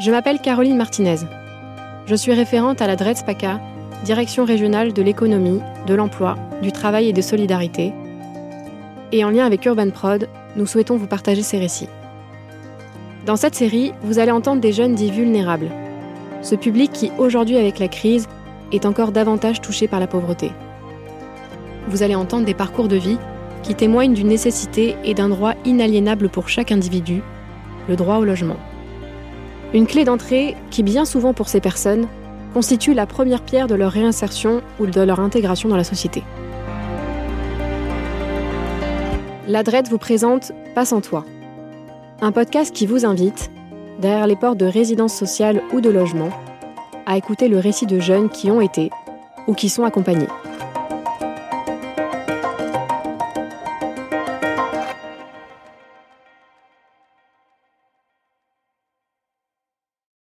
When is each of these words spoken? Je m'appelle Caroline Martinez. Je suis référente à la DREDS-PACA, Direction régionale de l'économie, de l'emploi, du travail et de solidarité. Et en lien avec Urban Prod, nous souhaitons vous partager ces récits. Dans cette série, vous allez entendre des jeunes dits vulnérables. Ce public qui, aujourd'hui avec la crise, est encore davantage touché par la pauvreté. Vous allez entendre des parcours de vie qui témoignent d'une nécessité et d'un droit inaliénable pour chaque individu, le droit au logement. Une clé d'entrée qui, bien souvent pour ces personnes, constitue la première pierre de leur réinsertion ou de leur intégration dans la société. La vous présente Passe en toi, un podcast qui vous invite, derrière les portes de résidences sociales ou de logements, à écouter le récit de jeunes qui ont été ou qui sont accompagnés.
Je 0.00 0.12
m'appelle 0.12 0.38
Caroline 0.38 0.76
Martinez. 0.76 1.16
Je 2.06 2.14
suis 2.14 2.32
référente 2.32 2.80
à 2.80 2.86
la 2.86 2.94
DREDS-PACA, 2.94 3.60
Direction 4.04 4.44
régionale 4.44 4.92
de 4.92 5.02
l'économie, 5.02 5.60
de 5.88 5.94
l'emploi, 5.94 6.36
du 6.62 6.70
travail 6.70 7.08
et 7.08 7.12
de 7.12 7.20
solidarité. 7.20 7.92
Et 9.10 9.24
en 9.24 9.30
lien 9.30 9.44
avec 9.44 9.66
Urban 9.66 9.90
Prod, 9.90 10.28
nous 10.54 10.66
souhaitons 10.66 10.96
vous 10.96 11.08
partager 11.08 11.42
ces 11.42 11.58
récits. 11.58 11.88
Dans 13.26 13.34
cette 13.34 13.56
série, 13.56 13.92
vous 14.02 14.20
allez 14.20 14.30
entendre 14.30 14.60
des 14.60 14.72
jeunes 14.72 14.94
dits 14.94 15.10
vulnérables. 15.10 15.72
Ce 16.42 16.54
public 16.54 16.92
qui, 16.92 17.10
aujourd'hui 17.18 17.56
avec 17.56 17.80
la 17.80 17.88
crise, 17.88 18.28
est 18.70 18.86
encore 18.86 19.10
davantage 19.10 19.60
touché 19.60 19.88
par 19.88 19.98
la 19.98 20.06
pauvreté. 20.06 20.52
Vous 21.88 22.04
allez 22.04 22.14
entendre 22.14 22.46
des 22.46 22.54
parcours 22.54 22.86
de 22.86 22.96
vie 22.96 23.18
qui 23.64 23.74
témoignent 23.74 24.14
d'une 24.14 24.28
nécessité 24.28 24.94
et 25.02 25.14
d'un 25.14 25.28
droit 25.28 25.54
inaliénable 25.64 26.28
pour 26.28 26.48
chaque 26.48 26.70
individu, 26.70 27.20
le 27.88 27.96
droit 27.96 28.18
au 28.18 28.24
logement. 28.24 28.58
Une 29.74 29.86
clé 29.86 30.04
d'entrée 30.04 30.56
qui, 30.70 30.82
bien 30.82 31.04
souvent 31.04 31.34
pour 31.34 31.48
ces 31.48 31.60
personnes, 31.60 32.06
constitue 32.54 32.94
la 32.94 33.04
première 33.04 33.42
pierre 33.42 33.66
de 33.66 33.74
leur 33.74 33.92
réinsertion 33.92 34.62
ou 34.80 34.86
de 34.86 35.00
leur 35.02 35.20
intégration 35.20 35.68
dans 35.68 35.76
la 35.76 35.84
société. 35.84 36.24
La 39.46 39.62
vous 39.62 39.98
présente 39.98 40.52
Passe 40.74 40.92
en 40.92 41.00
toi, 41.00 41.24
un 42.20 42.32
podcast 42.32 42.74
qui 42.74 42.86
vous 42.86 43.04
invite, 43.04 43.50
derrière 44.00 44.26
les 44.26 44.36
portes 44.36 44.58
de 44.58 44.66
résidences 44.66 45.14
sociales 45.14 45.62
ou 45.72 45.80
de 45.80 45.90
logements, 45.90 46.30
à 47.06 47.16
écouter 47.16 47.48
le 47.48 47.58
récit 47.58 47.86
de 47.86 47.98
jeunes 47.98 48.30
qui 48.30 48.50
ont 48.50 48.60
été 48.60 48.90
ou 49.46 49.54
qui 49.54 49.68
sont 49.68 49.84
accompagnés. 49.84 50.28